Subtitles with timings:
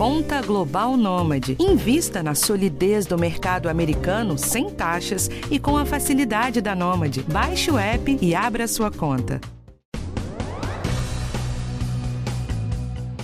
[0.00, 1.58] Conta Global Nômade.
[1.60, 7.22] Invista na solidez do mercado americano sem taxas e com a facilidade da Nômade.
[7.24, 9.38] Baixe o app e abra sua conta.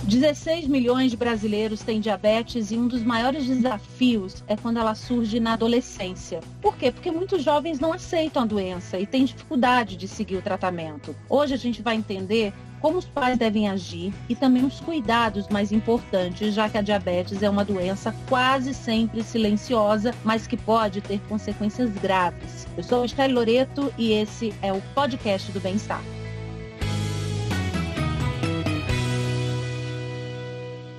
[0.03, 5.39] 16 milhões de brasileiros têm diabetes e um dos maiores desafios é quando ela surge
[5.39, 6.41] na adolescência.
[6.61, 6.91] Por quê?
[6.91, 11.15] Porque muitos jovens não aceitam a doença e têm dificuldade de seguir o tratamento.
[11.27, 15.71] Hoje a gente vai entender como os pais devem agir e também os cuidados mais
[15.71, 21.19] importantes, já que a diabetes é uma doença quase sempre silenciosa, mas que pode ter
[21.27, 22.67] consequências graves.
[22.77, 26.01] Eu sou Estelle Loreto e esse é o podcast do Bem-Estar.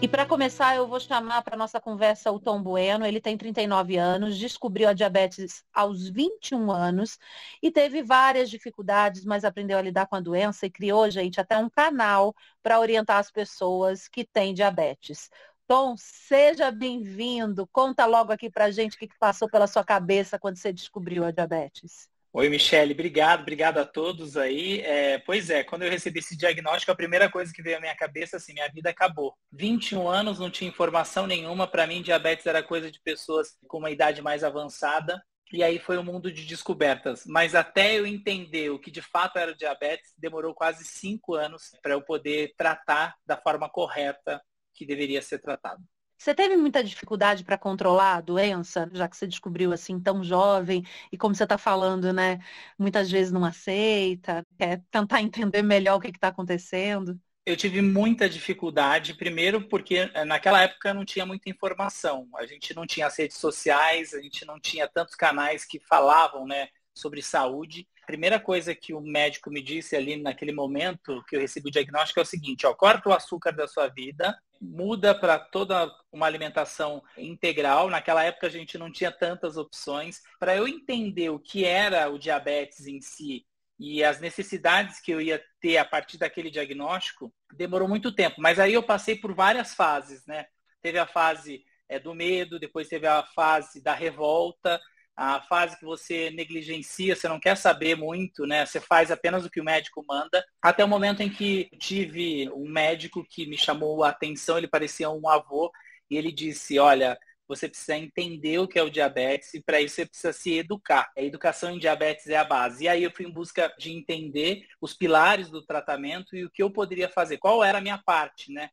[0.01, 3.05] E para começar, eu vou chamar para nossa conversa o Tom Bueno.
[3.05, 7.19] Ele tem 39 anos, descobriu a diabetes aos 21 anos
[7.61, 11.59] e teve várias dificuldades, mas aprendeu a lidar com a doença e criou, gente, até
[11.59, 15.31] um canal para orientar as pessoas que têm diabetes.
[15.67, 17.67] Tom, seja bem-vindo.
[17.67, 21.33] Conta logo aqui para gente o que passou pela sua cabeça quando você descobriu a
[21.33, 22.09] diabetes.
[22.39, 24.81] Oi, Michele, obrigado, obrigado a todos aí.
[24.83, 27.97] É, pois é, quando eu recebi esse diagnóstico, a primeira coisa que veio à minha
[27.97, 29.35] cabeça, assim, minha vida acabou.
[29.51, 33.91] 21 anos, não tinha informação nenhuma, para mim diabetes era coisa de pessoas com uma
[33.91, 35.21] idade mais avançada,
[35.53, 37.25] e aí foi um mundo de descobertas.
[37.27, 41.95] Mas até eu entender o que de fato era diabetes, demorou quase cinco anos para
[41.95, 44.41] eu poder tratar da forma correta
[44.75, 45.83] que deveria ser tratado.
[46.19, 50.85] Você teve muita dificuldade para controlar a doença, já que você descobriu assim tão jovem
[51.13, 52.41] e como você está falando, né?
[52.79, 57.19] Muitas vezes não aceita, quer tentar entender melhor o que está acontecendo.
[57.47, 62.29] Eu tive muita dificuldade, primeiro porque eh, naquela época não tinha muita informação.
[62.37, 66.47] A gente não tinha as redes sociais, a gente não tinha tantos canais que falavam,
[66.47, 67.89] né, sobre saúde.
[68.03, 71.73] A primeira coisa que o médico me disse ali naquele momento que eu recebi o
[71.73, 76.27] diagnóstico é o seguinte, ó, corta o açúcar da sua vida, muda para toda uma
[76.27, 77.91] alimentação integral.
[77.91, 80.23] Naquela época a gente não tinha tantas opções.
[80.39, 83.47] Para eu entender o que era o diabetes em si
[83.79, 88.41] e as necessidades que eu ia ter a partir daquele diagnóstico, demorou muito tempo.
[88.41, 90.47] Mas aí eu passei por várias fases, né?
[90.83, 94.81] Teve a fase é, do medo, depois teve a fase da revolta,
[95.19, 98.65] a fase que você negligencia, você não quer saber muito, né?
[98.65, 100.45] Você faz apenas o que o médico manda.
[100.63, 105.11] Até o momento em que tive um médico que me chamou a atenção, ele parecia
[105.11, 105.73] um avô,
[106.09, 107.19] e ele disse, olha,
[107.49, 111.11] você precisa entender o que é o diabetes e para isso você precisa se educar.
[111.17, 112.85] A educação em diabetes é a base.
[112.85, 116.63] E aí eu fui em busca de entender os pilares do tratamento e o que
[116.63, 117.39] eu poderia fazer.
[117.39, 118.71] Qual era a minha parte, né?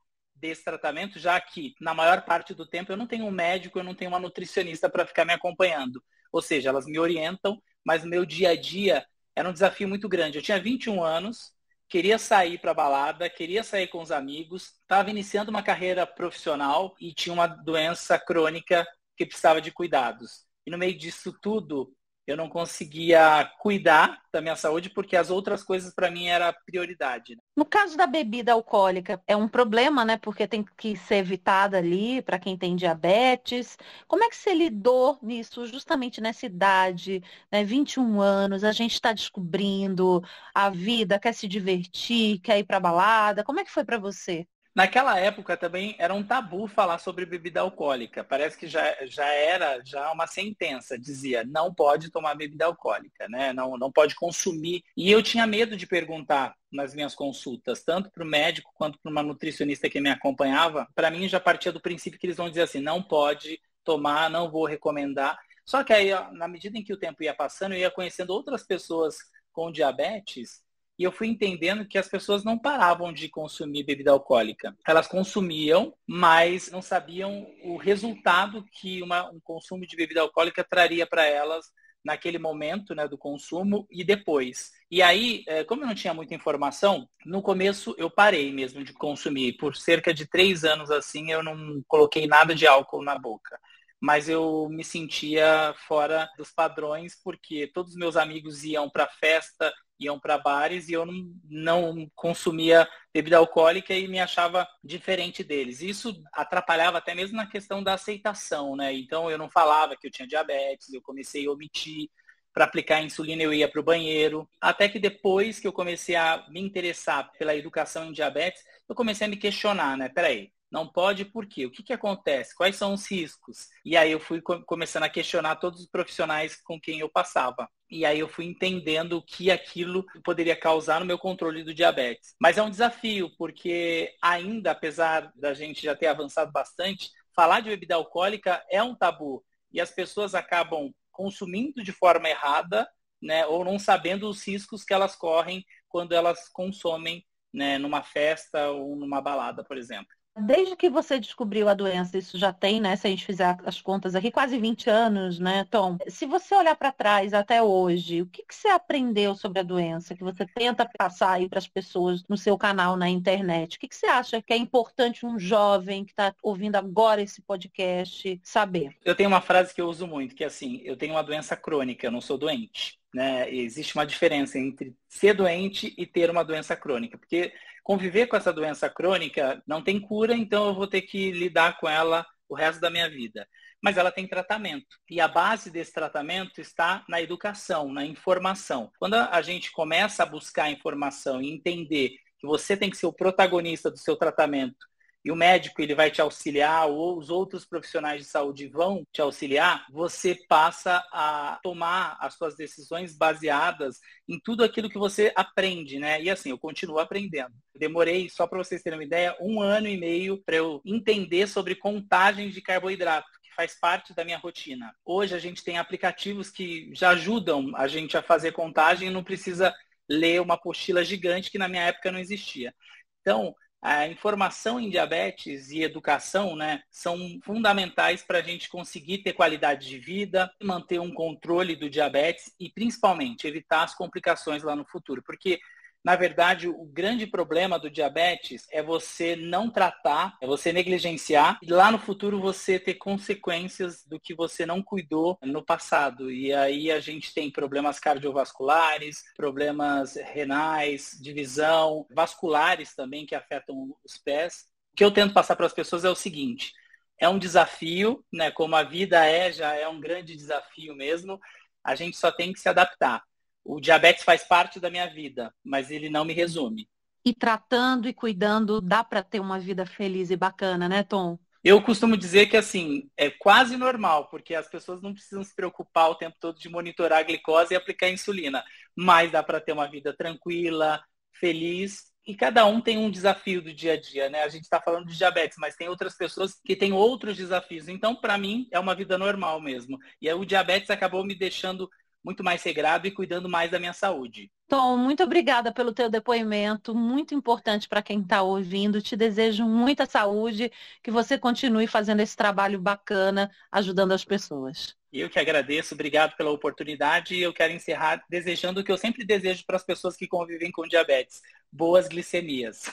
[0.48, 3.84] Desse tratamento, já que na maior parte do tempo eu não tenho um médico, eu
[3.84, 6.04] não tenho uma nutricionista para ficar me acompanhando.
[6.32, 9.06] Ou seja, elas me orientam, mas no meu dia a dia
[9.36, 10.38] era um desafio muito grande.
[10.38, 11.54] Eu tinha 21 anos,
[11.88, 17.14] queria sair para balada, queria sair com os amigos, estava iniciando uma carreira profissional e
[17.14, 18.86] tinha uma doença crônica
[19.18, 20.46] que precisava de cuidados.
[20.66, 21.94] E no meio disso tudo,
[22.28, 27.36] eu não conseguia cuidar da minha saúde porque as outras coisas para mim era prioridade.
[27.36, 27.42] Né?
[27.56, 30.18] No caso da bebida alcoólica, é um problema, né?
[30.18, 33.78] Porque tem que ser evitada ali para quem tem diabetes.
[34.08, 37.22] Como é que você lidou nisso justamente nessa idade,
[37.52, 37.64] né?
[37.64, 43.44] 21 anos, a gente está descobrindo a vida, quer se divertir, quer ir para balada.
[43.44, 44.48] Como é que foi para você?
[44.76, 48.26] Naquela época também era um tabu falar sobre bebida alcoólica.
[48.26, 53.54] Parece que já, já era já uma sentença, dizia, não pode tomar bebida alcoólica, né?
[53.54, 54.84] Não, não pode consumir.
[54.98, 59.10] E eu tinha medo de perguntar nas minhas consultas, tanto para o médico quanto para
[59.10, 60.86] uma nutricionista que me acompanhava.
[60.94, 64.52] Para mim já partia do princípio que eles vão dizer assim, não pode tomar, não
[64.52, 65.40] vou recomendar.
[65.66, 68.64] Só que aí, na medida em que o tempo ia passando, eu ia conhecendo outras
[68.64, 69.16] pessoas
[69.54, 70.65] com diabetes
[70.98, 74.76] e eu fui entendendo que as pessoas não paravam de consumir bebida alcoólica.
[74.88, 81.06] Elas consumiam, mas não sabiam o resultado que uma, um consumo de bebida alcoólica traria
[81.06, 81.66] para elas
[82.04, 84.72] naquele momento né, do consumo e depois.
[84.92, 88.94] E aí, eh, como eu não tinha muita informação, no começo eu parei mesmo de
[88.94, 89.58] consumir.
[89.58, 93.60] Por cerca de três anos assim, eu não coloquei nada de álcool na boca
[94.06, 99.74] mas eu me sentia fora dos padrões porque todos os meus amigos iam para festa,
[100.00, 101.06] iam para bares e eu
[101.50, 105.82] não, consumia bebida alcoólica e me achava diferente deles.
[105.82, 108.94] Isso atrapalhava até mesmo na questão da aceitação, né?
[108.94, 112.10] Então eu não falava que eu tinha diabetes, eu comecei a omitir
[112.54, 114.50] para aplicar insulina eu ia para o banheiro.
[114.62, 119.28] Até que depois que eu comecei a me interessar pela educação em diabetes, eu comecei
[119.28, 120.08] a me questionar, né?
[120.10, 121.66] Peraí, Não pode por quê?
[121.66, 122.56] O que, que acontece?
[122.56, 123.70] Quais são os riscos?
[123.84, 127.70] E aí eu fui começando a questionar todos os profissionais com quem eu passava.
[127.90, 132.36] E aí eu fui entendendo o que aquilo poderia causar no meu controle do diabetes.
[132.40, 137.70] Mas é um desafio, porque ainda, apesar da gente já ter avançado bastante, falar de
[137.70, 139.44] bebida alcoólica é um tabu.
[139.72, 142.88] E as pessoas acabam consumindo de forma errada,
[143.22, 148.70] né, ou não sabendo os riscos que elas correm quando elas consomem né, numa festa
[148.70, 150.14] ou numa balada, por exemplo.
[150.38, 152.96] Desde que você descobriu a doença, isso já tem, né?
[152.98, 155.98] Se a gente fizer as contas aqui, quase 20 anos, né, Tom?
[156.10, 160.14] Se você olhar para trás até hoje, o que, que você aprendeu sobre a doença,
[160.14, 163.78] que você tenta passar aí para as pessoas no seu canal na internet?
[163.78, 167.42] O que, que você acha que é importante um jovem que está ouvindo agora esse
[167.42, 168.94] podcast saber?
[169.06, 171.56] Eu tenho uma frase que eu uso muito, que é assim, eu tenho uma doença
[171.56, 173.00] crônica, eu não sou doente.
[173.16, 173.50] Né?
[173.50, 178.52] Existe uma diferença entre ser doente e ter uma doença crônica, porque conviver com essa
[178.52, 182.82] doença crônica não tem cura, então eu vou ter que lidar com ela o resto
[182.82, 183.48] da minha vida.
[183.82, 184.98] Mas ela tem tratamento.
[185.10, 188.92] E a base desse tratamento está na educação, na informação.
[189.00, 193.14] Quando a gente começa a buscar informação e entender que você tem que ser o
[193.14, 194.86] protagonista do seu tratamento
[195.26, 199.22] e o médico ele vai te auxiliar ou os outros profissionais de saúde vão te
[199.22, 204.00] auxiliar, você passa a tomar as suas decisões baseadas
[204.30, 206.22] em tudo aquilo que você aprende, né?
[206.22, 207.56] E assim, eu continuo aprendendo.
[207.76, 211.74] Demorei, só para vocês terem uma ideia, um ano e meio para eu entender sobre
[211.74, 214.94] contagem de carboidrato faz parte da minha rotina.
[215.04, 219.24] Hoje a gente tem aplicativos que já ajudam a gente a fazer contagem e não
[219.24, 219.74] precisa
[220.10, 222.76] ler uma apostila gigante que na minha época não existia.
[223.22, 229.34] Então, a informação em diabetes e educação né, são fundamentais para a gente conseguir ter
[229.34, 234.86] qualidade de vida, manter um controle do diabetes e, principalmente, evitar as complicações lá no
[234.86, 235.22] futuro.
[235.24, 235.60] Porque
[236.06, 241.66] na verdade, o grande problema do diabetes é você não tratar, é você negligenciar e
[241.66, 246.32] lá no futuro você ter consequências do que você não cuidou no passado.
[246.32, 254.16] E aí a gente tem problemas cardiovasculares, problemas renais, divisão, vasculares também que afetam os
[254.16, 254.68] pés.
[254.94, 256.72] O que eu tento passar para as pessoas é o seguinte:
[257.20, 258.52] é um desafio, né?
[258.52, 261.40] Como a vida é, já é um grande desafio mesmo.
[261.84, 263.24] A gente só tem que se adaptar
[263.66, 266.88] o diabetes faz parte da minha vida, mas ele não me resume.
[267.26, 271.40] E tratando e cuidando, dá para ter uma vida feliz e bacana, né, Tom?
[271.64, 276.12] Eu costumo dizer que assim, é quase normal, porque as pessoas não precisam se preocupar
[276.12, 278.64] o tempo todo de monitorar a glicose e aplicar insulina,
[278.96, 283.72] mas dá para ter uma vida tranquila, feliz e cada um tem um desafio do
[283.72, 284.42] dia a dia, né?
[284.42, 287.88] A gente está falando de diabetes, mas tem outras pessoas que têm outros desafios.
[287.88, 290.00] Então, para mim, é uma vida normal mesmo.
[290.20, 291.88] E aí, o diabetes acabou me deixando
[292.26, 294.52] muito mais regrado e cuidando mais da minha saúde.
[294.68, 299.00] Tom, muito obrigada pelo teu depoimento, muito importante para quem está ouvindo.
[299.00, 300.72] Te desejo muita saúde,
[301.04, 304.96] que você continue fazendo esse trabalho bacana, ajudando as pessoas.
[305.14, 309.24] Eu que agradeço, obrigado pela oportunidade e eu quero encerrar desejando o que eu sempre
[309.24, 312.92] desejo para as pessoas que convivem com diabetes, boas glicemias.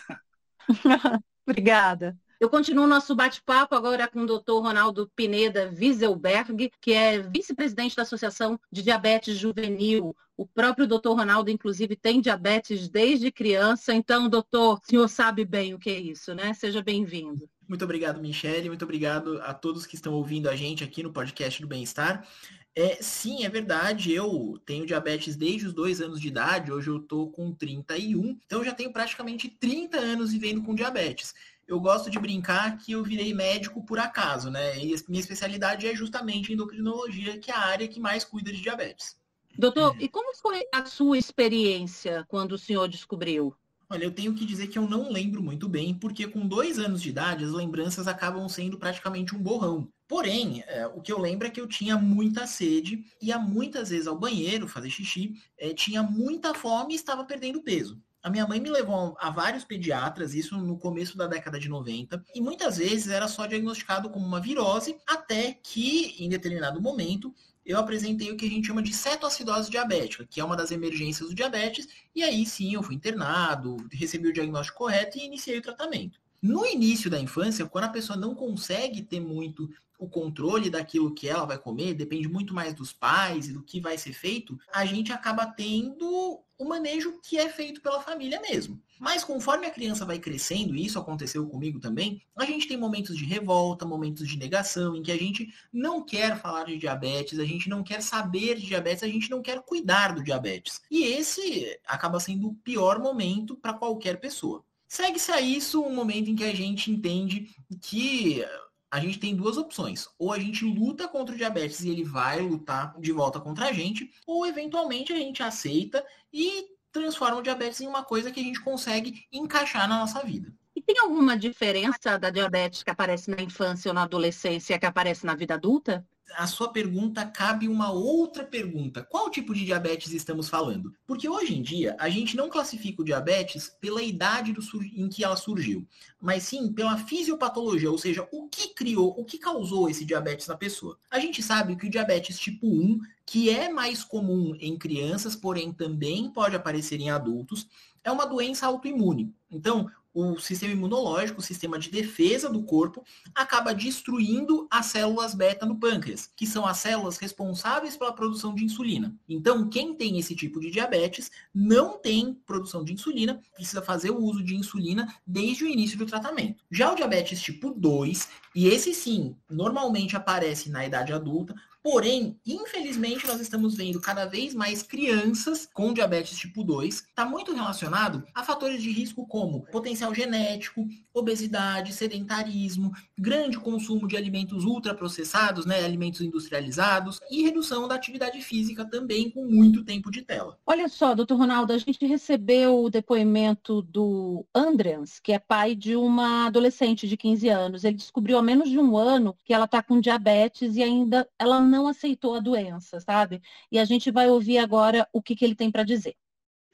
[1.49, 2.14] obrigada.
[2.43, 4.55] Eu continuo nosso bate-papo agora com o Dr.
[4.55, 10.12] Ronaldo Pineda Wieselberg, que é vice-presidente da Associação de Diabetes Juvenil.
[10.37, 13.94] O próprio doutor Ronaldo, inclusive, tem diabetes desde criança.
[13.94, 16.53] Então, doutor, o senhor sabe bem o que é isso, né?
[16.53, 17.49] Seja bem-vindo.
[17.69, 18.69] Muito obrigado, Michele.
[18.69, 22.27] Muito obrigado a todos que estão ouvindo a gente aqui no podcast do Bem-Estar.
[22.75, 24.12] É, sim, é verdade.
[24.12, 26.73] Eu tenho diabetes desde os dois anos de idade.
[26.73, 28.37] Hoje eu tô com 31.
[28.44, 31.33] Então, já tenho praticamente 30 anos vivendo com diabetes
[31.67, 34.79] eu gosto de brincar que eu virei médico por acaso, né?
[34.79, 39.17] E minha especialidade é justamente endocrinologia, que é a área que mais cuida de diabetes.
[39.56, 40.05] Doutor, é.
[40.05, 43.55] e como foi a sua experiência quando o senhor descobriu?
[43.93, 47.03] Olha, eu tenho que dizer que eu não lembro muito bem, porque com dois anos
[47.03, 49.87] de idade as lembranças acabam sendo praticamente um borrão.
[50.08, 54.06] Porém, é, o que eu lembro é que eu tinha muita sede, ia muitas vezes
[54.06, 58.01] ao banheiro fazer xixi, é, tinha muita fome e estava perdendo peso.
[58.22, 62.24] A minha mãe me levou a vários pediatras, isso no começo da década de 90,
[62.32, 67.34] e muitas vezes era só diagnosticado como uma virose, até que, em determinado momento,
[67.67, 71.29] eu apresentei o que a gente chama de cetoacidose diabética, que é uma das emergências
[71.29, 75.62] do diabetes, e aí sim eu fui internado, recebi o diagnóstico correto e iniciei o
[75.62, 76.20] tratamento.
[76.41, 79.69] No início da infância, quando a pessoa não consegue ter muito
[80.03, 83.81] o controle daquilo que ela vai comer, depende muito mais dos pais e do que
[83.81, 88.82] vai ser feito, a gente acaba tendo o manejo que é feito pela família mesmo.
[88.99, 93.17] Mas conforme a criança vai crescendo, e isso aconteceu comigo também, a gente tem momentos
[93.17, 97.44] de revolta, momentos de negação, em que a gente não quer falar de diabetes, a
[97.44, 100.81] gente não quer saber de diabetes, a gente não quer cuidar do diabetes.
[100.91, 104.65] E esse acaba sendo o pior momento para qualquer pessoa.
[104.89, 107.49] Segue-se a isso um momento em que a gente entende
[107.81, 108.44] que
[108.93, 110.06] a gente tem duas opções.
[110.19, 113.72] Ou a gente luta contra o diabetes e ele vai lutar de volta contra a
[113.72, 118.43] gente, ou eventualmente a gente aceita e transforma o diabetes em uma coisa que a
[118.43, 120.53] gente consegue encaixar na nossa vida.
[120.77, 125.25] E tem alguma diferença da diabetes que aparece na infância ou na adolescência que aparece
[125.25, 126.06] na vida adulta?
[126.34, 129.02] A sua pergunta cabe uma outra pergunta.
[129.02, 130.94] Qual tipo de diabetes estamos falando?
[131.06, 135.24] Porque hoje em dia a gente não classifica o diabetes pela idade do, em que
[135.24, 135.86] ela surgiu,
[136.20, 140.56] mas sim pela fisiopatologia, ou seja, o que criou, o que causou esse diabetes na
[140.56, 140.98] pessoa.
[141.10, 145.72] A gente sabe que o diabetes tipo 1, que é mais comum em crianças, porém
[145.72, 147.69] também pode aparecer em adultos,
[148.05, 149.32] é uma doença autoimune.
[149.50, 153.05] Então, o sistema imunológico, o sistema de defesa do corpo,
[153.35, 158.65] acaba destruindo as células beta no pâncreas, que são as células responsáveis pela produção de
[158.65, 159.15] insulina.
[159.29, 164.23] Então, quem tem esse tipo de diabetes não tem produção de insulina, precisa fazer o
[164.23, 166.63] uso de insulina desde o início do tratamento.
[166.71, 173.27] Já o diabetes tipo 2, e esse sim, normalmente aparece na idade adulta, Porém, infelizmente,
[173.27, 176.94] nós estamos vendo cada vez mais crianças com diabetes tipo 2.
[176.94, 184.17] Está muito relacionado a fatores de risco como potencial genético, obesidade, sedentarismo, grande consumo de
[184.17, 190.22] alimentos ultraprocessados, né, alimentos industrializados e redução da atividade física também com muito tempo de
[190.22, 190.56] tela.
[190.65, 195.96] Olha só, doutor Ronaldo, a gente recebeu o depoimento do Andreans, que é pai de
[195.96, 197.84] uma adolescente de 15 anos.
[197.84, 201.60] Ele descobriu há menos de um ano que ela está com diabetes e ainda ela
[201.72, 203.41] não aceitou a doença, sabe?
[203.70, 206.14] E a gente vai ouvir agora o que, que ele tem para dizer.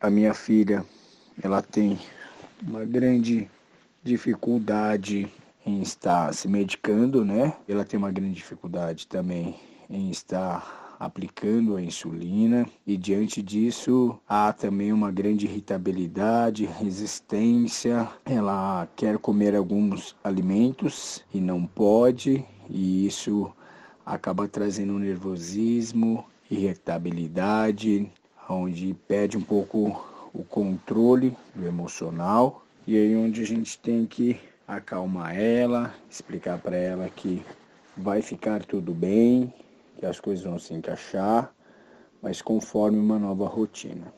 [0.01, 0.85] A minha filha,
[1.41, 1.99] ela tem
[2.61, 3.49] uma grande
[4.03, 5.33] dificuldade
[5.65, 7.57] em estar se medicando, né?
[7.69, 9.55] Ela tem uma grande dificuldade também
[9.89, 18.09] em estar aplicando a insulina e diante disso há também uma grande irritabilidade, resistência.
[18.25, 23.53] Ela quer comer alguns alimentos e não pode, e isso
[24.09, 28.11] acaba trazendo um nervosismo, irritabilidade,
[28.49, 34.41] onde perde um pouco o controle do emocional e aí onde a gente tem que
[34.67, 37.45] acalmar ela, explicar para ela que
[37.95, 39.53] vai ficar tudo bem,
[39.99, 41.53] que as coisas vão se encaixar,
[42.23, 44.11] mas conforme uma nova rotina.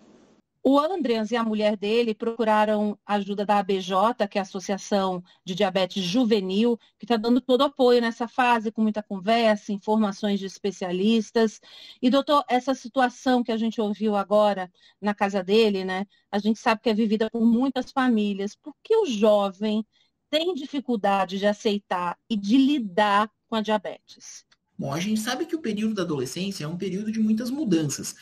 [0.63, 5.55] O Andreas e a mulher dele procuraram ajuda da ABJ, que é a Associação de
[5.55, 11.61] Diabetes Juvenil, que está dando todo apoio nessa fase, com muita conversa, informações de especialistas.
[12.03, 16.07] E, doutor, essa situação que a gente ouviu agora na casa dele, né?
[16.31, 18.55] A gente sabe que é vivida por muitas famílias.
[18.55, 19.85] Por que o jovem
[20.29, 24.45] tem dificuldade de aceitar e de lidar com a diabetes?
[24.79, 28.15] Bom, a gente sabe que o período da adolescência é um período de muitas mudanças.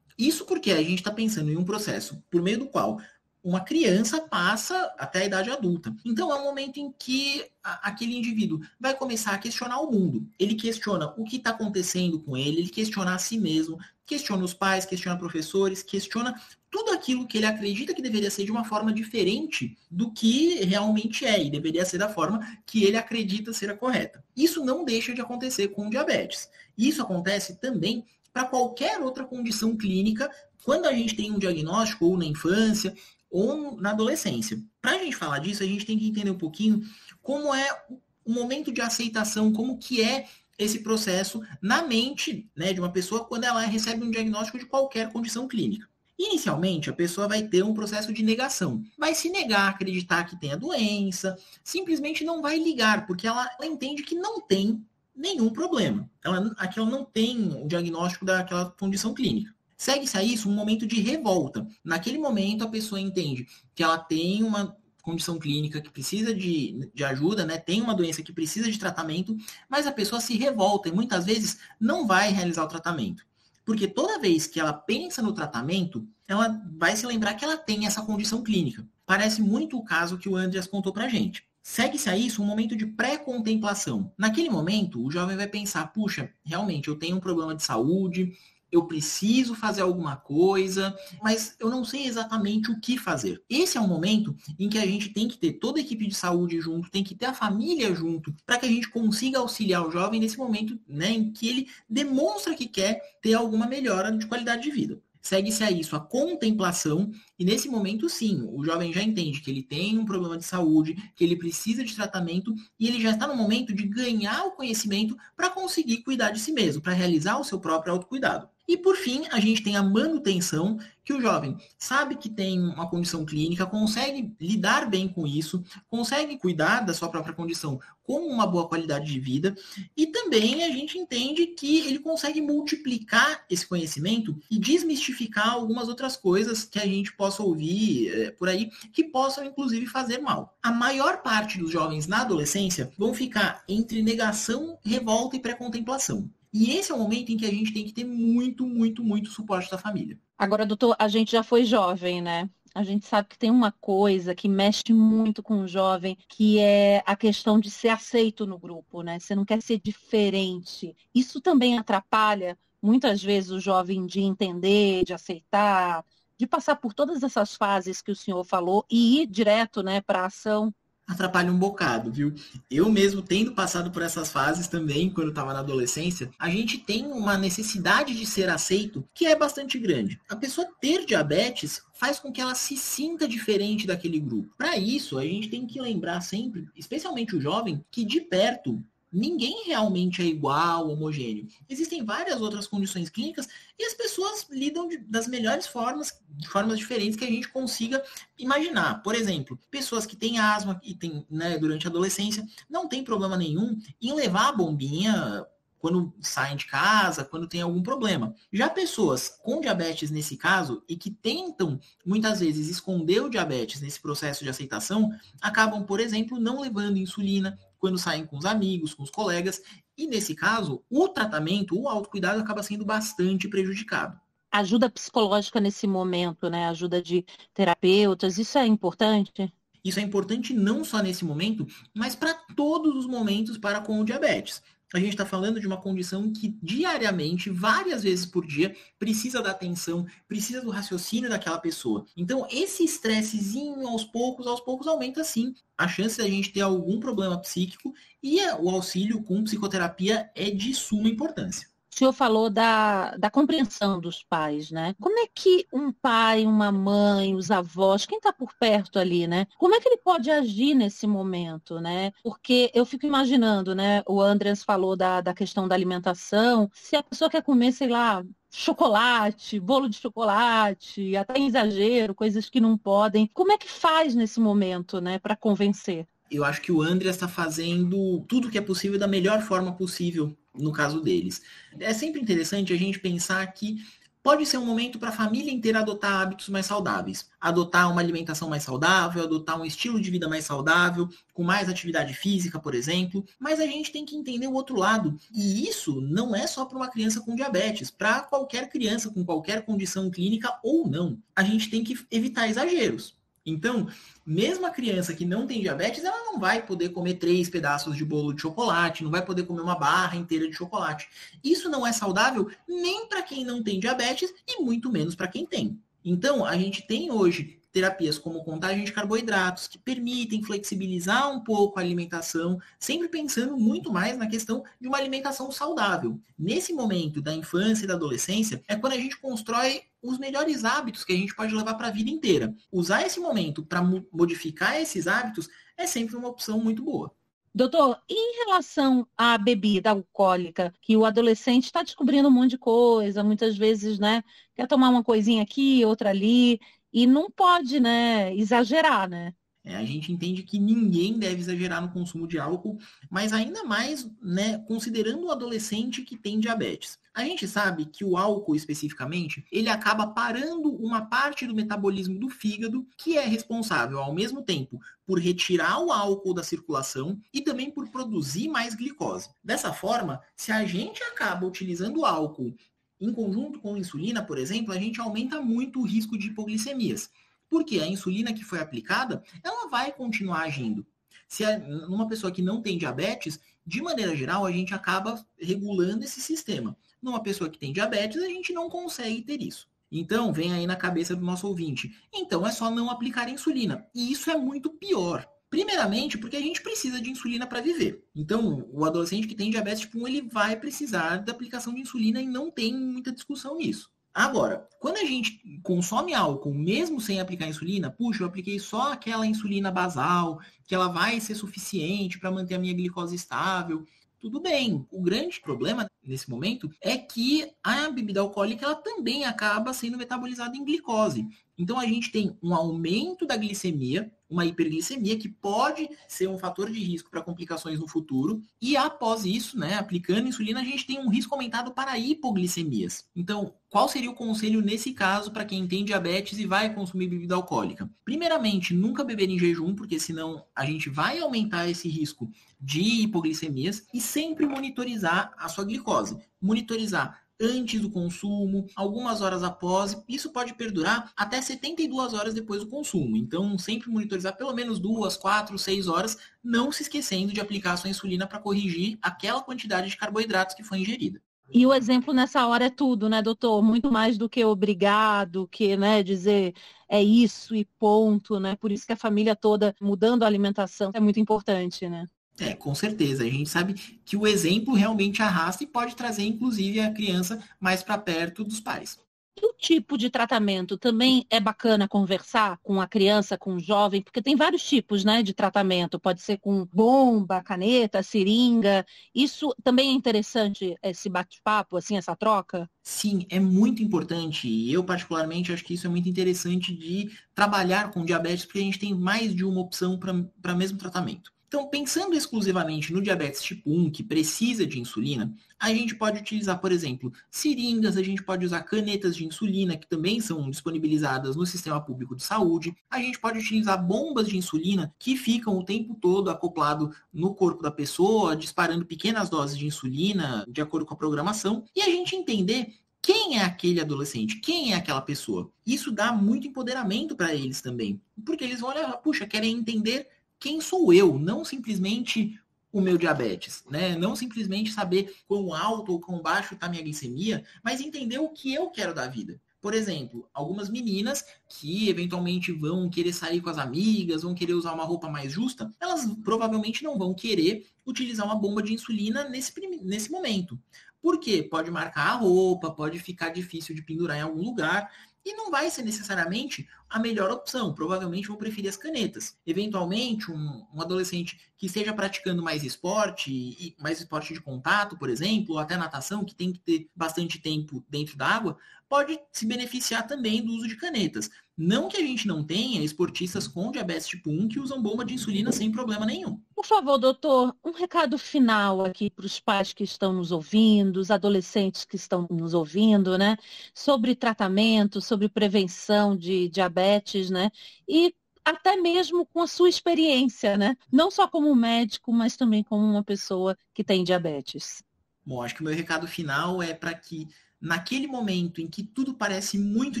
[0.18, 2.98] Isso porque a gente está pensando em um processo por meio do qual
[3.44, 5.94] uma criança passa até a idade adulta.
[6.04, 10.28] Então é um momento em que a, aquele indivíduo vai começar a questionar o mundo.
[10.38, 14.54] Ele questiona o que está acontecendo com ele, ele questiona a si mesmo, questiona os
[14.54, 16.40] pais, questiona professores, questiona
[16.70, 21.26] tudo aquilo que ele acredita que deveria ser de uma forma diferente do que realmente
[21.26, 24.24] é e deveria ser da forma que ele acredita ser a correta.
[24.36, 26.48] Isso não deixa de acontecer com o diabetes.
[26.78, 30.30] Isso acontece também para qualquer outra condição clínica
[30.64, 32.94] quando a gente tem um diagnóstico ou na infância
[33.30, 34.62] ou na adolescência.
[34.80, 36.82] Para a gente falar disso, a gente tem que entender um pouquinho
[37.22, 37.84] como é
[38.24, 40.26] o momento de aceitação, como que é
[40.58, 45.10] esse processo na mente né, de uma pessoa quando ela recebe um diagnóstico de qualquer
[45.10, 45.88] condição clínica.
[46.18, 48.84] Inicialmente, a pessoa vai ter um processo de negação.
[48.96, 53.50] Vai se negar a acreditar que tem a doença, simplesmente não vai ligar, porque ela,
[53.58, 54.84] ela entende que não tem
[55.14, 56.08] nenhum problema.
[56.24, 59.54] Ela, aqui ela não tem o diagnóstico daquela condição clínica.
[59.76, 61.66] Segue-se a isso um momento de revolta.
[61.82, 67.04] Naquele momento, a pessoa entende que ela tem uma condição clínica que precisa de, de
[67.04, 67.58] ajuda, né?
[67.58, 69.36] tem uma doença que precisa de tratamento,
[69.68, 73.26] mas a pessoa se revolta e muitas vezes não vai realizar o tratamento.
[73.64, 77.86] Porque toda vez que ela pensa no tratamento, ela vai se lembrar que ela tem
[77.86, 78.86] essa condição clínica.
[79.04, 81.44] Parece muito o caso que o Andreas contou pra gente.
[81.62, 84.12] Segue-se a isso um momento de pré-contemplação.
[84.18, 88.32] Naquele momento, o jovem vai pensar: puxa, realmente eu tenho um problema de saúde,
[88.72, 93.40] eu preciso fazer alguma coisa, mas eu não sei exatamente o que fazer.
[93.48, 96.14] Esse é um momento em que a gente tem que ter toda a equipe de
[96.14, 99.90] saúde junto, tem que ter a família junto, para que a gente consiga auxiliar o
[99.90, 104.62] jovem nesse momento né, em que ele demonstra que quer ter alguma melhora de qualidade
[104.62, 104.98] de vida.
[105.22, 109.62] Segue-se a isso a contemplação, e nesse momento, sim, o jovem já entende que ele
[109.62, 113.36] tem um problema de saúde, que ele precisa de tratamento, e ele já está no
[113.36, 117.60] momento de ganhar o conhecimento para conseguir cuidar de si mesmo, para realizar o seu
[117.60, 118.51] próprio autocuidado.
[118.66, 122.88] E por fim, a gente tem a manutenção, que o jovem sabe que tem uma
[122.88, 128.46] condição clínica, consegue lidar bem com isso, consegue cuidar da sua própria condição com uma
[128.46, 129.56] boa qualidade de vida,
[129.96, 136.16] e também a gente entende que ele consegue multiplicar esse conhecimento e desmistificar algumas outras
[136.16, 140.56] coisas que a gente possa ouvir é, por aí, que possam inclusive fazer mal.
[140.62, 146.30] A maior parte dos jovens na adolescência vão ficar entre negação, revolta e pré-contemplação.
[146.52, 149.30] E esse é o momento em que a gente tem que ter muito, muito, muito
[149.30, 150.18] suporte da família.
[150.36, 152.50] Agora, doutor, a gente já foi jovem, né?
[152.74, 157.02] A gente sabe que tem uma coisa que mexe muito com o jovem, que é
[157.06, 159.18] a questão de ser aceito no grupo, né?
[159.18, 160.96] Você não quer ser diferente.
[161.14, 166.04] Isso também atrapalha muitas vezes o jovem de entender, de aceitar,
[166.38, 170.22] de passar por todas essas fases que o senhor falou e ir direto, né, para
[170.22, 170.74] a ação
[171.12, 172.34] atrapalha um bocado, viu?
[172.70, 177.06] Eu mesmo tendo passado por essas fases também, quando estava na adolescência, a gente tem
[177.06, 180.20] uma necessidade de ser aceito que é bastante grande.
[180.28, 184.52] A pessoa ter diabetes faz com que ela se sinta diferente daquele grupo.
[184.58, 189.64] Para isso, a gente tem que lembrar sempre, especialmente o jovem, que de perto ninguém
[189.66, 191.46] realmente é igual, homogêneo.
[191.68, 196.78] Existem várias outras condições clínicas e as pessoas lidam de, das melhores formas, de formas
[196.78, 198.02] diferentes que a gente consiga
[198.38, 199.02] imaginar.
[199.02, 203.36] Por exemplo, pessoas que têm asma e têm, né, durante a adolescência, não tem problema
[203.36, 205.46] nenhum em levar a bombinha
[205.82, 208.32] quando saem de casa, quando tem algum problema.
[208.52, 214.00] Já pessoas com diabetes nesse caso e que tentam muitas vezes esconder o diabetes nesse
[214.00, 219.02] processo de aceitação, acabam, por exemplo, não levando insulina quando saem com os amigos, com
[219.02, 219.60] os colegas,
[219.98, 224.16] e nesse caso, o tratamento, o autocuidado acaba sendo bastante prejudicado.
[224.52, 226.68] Ajuda psicológica nesse momento, né?
[226.68, 229.52] Ajuda de terapeutas, isso é importante?
[229.84, 234.04] Isso é importante não só nesse momento, mas para todos os momentos para com o
[234.04, 234.62] diabetes
[234.92, 239.50] a gente está falando de uma condição que diariamente, várias vezes por dia, precisa da
[239.50, 242.04] atenção, precisa do raciocínio daquela pessoa.
[242.16, 247.00] Então, esse estressezinho aos poucos, aos poucos aumenta sim a chance da gente ter algum
[247.00, 251.71] problema psíquico e o auxílio com psicoterapia é de suma importância.
[251.94, 254.94] O senhor falou da, da compreensão dos pais, né?
[254.98, 259.46] Como é que um pai, uma mãe, os avós, quem está por perto ali, né?
[259.58, 262.10] Como é que ele pode agir nesse momento, né?
[262.22, 264.02] Porque eu fico imaginando, né?
[264.08, 266.70] O Andreas falou da, da questão da alimentação.
[266.72, 272.60] Se a pessoa quer comer, sei lá, chocolate, bolo de chocolate, até exagero, coisas que
[272.60, 273.26] não podem.
[273.34, 276.06] Como é que faz nesse momento, né, para convencer?
[276.32, 279.74] Eu acho que o Andreas está fazendo tudo o que é possível da melhor forma
[279.74, 281.42] possível no caso deles.
[281.78, 283.76] É sempre interessante a gente pensar que
[284.22, 287.28] pode ser um momento para a família inteira adotar hábitos mais saudáveis.
[287.40, 292.14] Adotar uma alimentação mais saudável, adotar um estilo de vida mais saudável, com mais atividade
[292.14, 293.24] física, por exemplo.
[293.38, 295.18] Mas a gente tem que entender o outro lado.
[295.34, 299.64] E isso não é só para uma criança com diabetes, para qualquer criança com qualquer
[299.64, 301.18] condição clínica ou não.
[301.34, 303.20] A gente tem que evitar exageros.
[303.44, 303.88] Então,
[304.24, 308.04] mesmo a criança que não tem diabetes, ela não vai poder comer três pedaços de
[308.04, 311.08] bolo de chocolate, não vai poder comer uma barra inteira de chocolate.
[311.42, 315.44] Isso não é saudável nem para quem não tem diabetes e muito menos para quem
[315.44, 315.80] tem.
[316.04, 321.78] Então, a gente tem hoje terapias como contagem de carboidratos, que permitem flexibilizar um pouco
[321.78, 326.20] a alimentação, sempre pensando muito mais na questão de uma alimentação saudável.
[326.38, 331.04] Nesse momento da infância e da adolescência, é quando a gente constrói os melhores hábitos
[331.04, 332.54] que a gente pode levar para a vida inteira.
[332.70, 333.82] Usar esse momento para
[334.12, 337.14] modificar esses hábitos é sempre uma opção muito boa.
[337.54, 343.22] Doutor, em relação à bebida alcoólica, que o adolescente está descobrindo um monte de coisa,
[343.22, 346.58] muitas vezes, né, quer tomar uma coisinha aqui, outra ali,
[346.92, 349.32] e não pode, né, exagerar, né?
[349.64, 352.78] É, a gente entende que ninguém deve exagerar no consumo de álcool,
[353.08, 356.98] mas ainda mais, né, considerando o adolescente que tem diabetes.
[357.14, 362.28] A gente sabe que o álcool especificamente, ele acaba parando uma parte do metabolismo do
[362.28, 367.70] fígado que é responsável ao mesmo tempo por retirar o álcool da circulação e também
[367.70, 369.28] por produzir mais glicose.
[369.44, 372.56] Dessa forma, se a gente acaba utilizando o álcool
[373.02, 377.10] em conjunto com a insulina, por exemplo, a gente aumenta muito o risco de hipoglicemias.
[377.50, 380.86] Porque a insulina que foi aplicada, ela vai continuar agindo.
[381.28, 386.04] Se é uma pessoa que não tem diabetes, de maneira geral, a gente acaba regulando
[386.04, 386.76] esse sistema.
[387.00, 389.68] Numa pessoa que tem diabetes, a gente não consegue ter isso.
[389.90, 391.94] Então, vem aí na cabeça do nosso ouvinte.
[392.12, 393.86] Então, é só não aplicar insulina.
[393.94, 395.28] E isso é muito pior.
[395.52, 398.02] Primeiramente, porque a gente precisa de insulina para viver.
[398.16, 402.22] Então, o adolescente que tem diabetes tipo 1, ele vai precisar da aplicação de insulina
[402.22, 403.90] e não tem muita discussão nisso.
[404.14, 409.26] Agora, quando a gente consome álcool, mesmo sem aplicar insulina, puxa, eu apliquei só aquela
[409.26, 413.84] insulina basal, que ela vai ser suficiente para manter a minha glicose estável.
[414.18, 414.86] tudo bem.
[414.90, 420.56] O grande problema nesse momento é que a bebida alcoólica ela também acaba sendo metabolizada
[420.56, 421.26] em glicose.
[421.58, 426.70] Então a gente tem um aumento da glicemia, uma hiperglicemia que pode ser um fator
[426.70, 428.42] de risco para complicações no futuro.
[428.60, 433.04] E após isso, né, aplicando insulina, a gente tem um risco aumentado para hipoglicemias.
[433.14, 437.34] Então, qual seria o conselho nesse caso para quem tem diabetes e vai consumir bebida
[437.34, 437.88] alcoólica?
[438.04, 443.86] Primeiramente, nunca beber em jejum, porque senão a gente vai aumentar esse risco de hipoglicemias
[443.92, 446.16] e sempre monitorizar a sua glicose.
[446.40, 450.00] Monitorizar antes do consumo, algumas horas após.
[450.08, 453.16] Isso pode perdurar até 72 horas depois do consumo.
[453.16, 457.76] Então, sempre monitorizar pelo menos duas, quatro, seis horas, não se esquecendo de aplicar a
[457.76, 461.20] sua insulina para corrigir aquela quantidade de carboidratos que foi ingerida.
[461.54, 463.62] E o exemplo nessa hora é tudo, né, doutor?
[463.62, 466.54] Muito mais do que obrigado, que, né, dizer
[466.88, 468.56] é isso e ponto, né?
[468.56, 472.08] Por isso que a família toda mudando a alimentação é muito importante, né?
[472.38, 473.24] É, com certeza.
[473.24, 477.82] A gente sabe que o exemplo realmente arrasta e pode trazer, inclusive, a criança mais
[477.82, 478.98] para perto dos pais.
[479.34, 484.02] E o tipo de tratamento também é bacana conversar com a criança, com o jovem,
[484.02, 485.98] porque tem vários tipos né, de tratamento.
[485.98, 488.84] Pode ser com bomba, caneta, seringa.
[489.14, 492.68] Isso também é interessante, esse bate-papo, assim, essa troca?
[492.82, 494.46] Sim, é muito importante.
[494.46, 498.62] E eu, particularmente, acho que isso é muito interessante de trabalhar com diabetes, porque a
[498.62, 501.32] gente tem mais de uma opção para mesmo tratamento.
[501.52, 506.58] Então, pensando exclusivamente no diabetes tipo 1, que precisa de insulina, a gente pode utilizar,
[506.58, 511.44] por exemplo, seringas, a gente pode usar canetas de insulina, que também são disponibilizadas no
[511.44, 512.74] sistema público de saúde.
[512.88, 517.62] A gente pode utilizar bombas de insulina que ficam o tempo todo acoplado no corpo
[517.62, 521.66] da pessoa, disparando pequenas doses de insulina de acordo com a programação.
[521.76, 524.36] E a gente entender quem é aquele adolescente?
[524.36, 525.52] Quem é aquela pessoa?
[525.66, 528.00] Isso dá muito empoderamento para eles também.
[528.24, 530.08] Porque eles vão olhar, puxa, querem entender
[530.42, 532.36] quem sou eu, não simplesmente
[532.72, 533.94] o meu diabetes, né?
[533.94, 538.52] Não simplesmente saber quão alto ou quão baixo está minha glicemia, mas entender o que
[538.52, 539.40] eu quero da vida.
[539.60, 544.72] Por exemplo, algumas meninas que eventualmente vão querer sair com as amigas, vão querer usar
[544.72, 549.52] uma roupa mais justa, elas provavelmente não vão querer utilizar uma bomba de insulina nesse,
[549.84, 550.58] nesse momento.
[551.00, 551.40] Por quê?
[551.40, 554.90] Pode marcar a roupa, pode ficar difícil de pendurar em algum lugar.
[555.24, 557.72] E não vai ser necessariamente a melhor opção.
[557.72, 559.36] Provavelmente vão preferir as canetas.
[559.46, 565.08] Eventualmente, um, um adolescente que esteja praticando mais esporte, e mais esporte de contato, por
[565.08, 569.46] exemplo, ou até natação, que tem que ter bastante tempo dentro da água, pode se
[569.46, 571.30] beneficiar também do uso de canetas.
[571.56, 575.14] Não que a gente não tenha esportistas com diabetes tipo 1 que usam bomba de
[575.14, 576.40] insulina sem problema nenhum.
[576.54, 581.10] Por favor, doutor, um recado final aqui para os pais que estão nos ouvindo, os
[581.10, 583.36] adolescentes que estão nos ouvindo, né?
[583.74, 586.48] Sobre tratamento, sobre prevenção de
[586.82, 587.50] diabetes, né?
[587.88, 588.14] E
[588.44, 590.76] até mesmo com a sua experiência, né?
[590.90, 594.82] Não só como médico, mas também como uma pessoa que tem diabetes.
[595.24, 597.28] Bom, acho que o meu recado final é para que
[597.62, 600.00] naquele momento em que tudo parece muito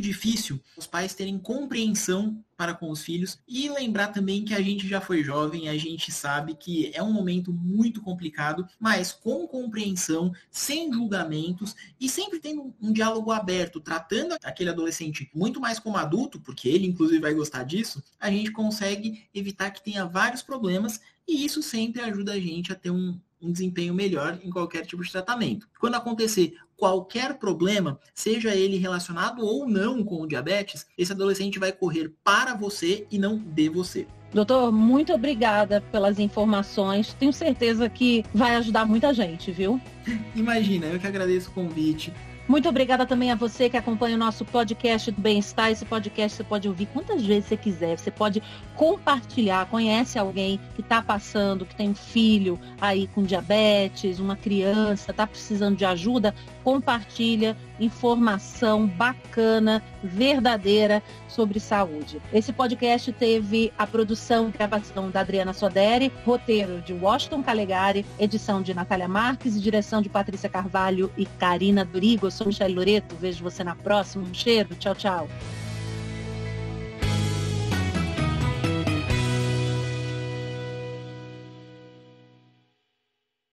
[0.00, 4.86] difícil, os pais terem compreensão para com os filhos e lembrar também que a gente
[4.88, 10.32] já foi jovem, a gente sabe que é um momento muito complicado, mas com compreensão,
[10.50, 16.40] sem julgamentos e sempre tendo um diálogo aberto, tratando aquele adolescente muito mais como adulto,
[16.40, 21.44] porque ele inclusive vai gostar disso, a gente consegue evitar que tenha vários problemas e
[21.44, 25.10] isso sempre ajuda a gente a ter um, um desempenho melhor em qualquer tipo de
[25.10, 25.68] tratamento.
[25.78, 31.72] Quando acontecer qualquer problema, seja ele relacionado ou não com o diabetes, esse adolescente vai
[31.72, 34.06] correr para você e não de você.
[34.32, 37.14] Doutor, muito obrigada pelas informações.
[37.14, 39.80] Tenho certeza que vai ajudar muita gente, viu?
[40.34, 42.12] Imagina, eu que agradeço o convite.
[42.52, 45.70] Muito obrigada também a você que acompanha o nosso podcast do Bem-Estar.
[45.70, 47.98] Esse podcast você pode ouvir quantas vezes você quiser.
[47.98, 48.42] Você pode
[48.76, 49.64] compartilhar.
[49.70, 55.26] Conhece alguém que está passando, que tem um filho aí com diabetes, uma criança, está
[55.26, 56.34] precisando de ajuda?
[56.62, 62.20] Compartilha informação bacana, verdadeira sobre saúde.
[62.32, 68.62] Esse podcast teve a produção e gravação da Adriana Soderi, roteiro de Washington Calegari, edição
[68.62, 72.26] de Natália Marques e direção de Patrícia Carvalho e Karina Dorigo.
[72.26, 74.24] Eu sou Michelle Loreto, vejo você na próxima.
[74.24, 75.28] Um cheiro, tchau, tchau.